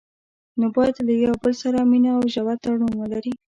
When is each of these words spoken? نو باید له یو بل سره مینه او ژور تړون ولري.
نو 0.59 0.65
باید 0.75 0.95
له 1.07 1.13
یو 1.25 1.33
بل 1.41 1.53
سره 1.63 1.79
مینه 1.91 2.11
او 2.17 2.23
ژور 2.33 2.55
تړون 2.63 2.93
ولري. 2.97 3.33